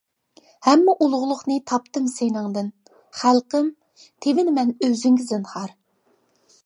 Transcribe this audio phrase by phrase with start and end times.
[0.67, 2.71] ھەممە ئۇلۇغلۇقنى تاپتىم سېنىڭدىن،
[3.19, 3.71] خەلقىم،
[4.27, 5.77] تېۋىنىمەن ئۆزۈڭگە زىنھار!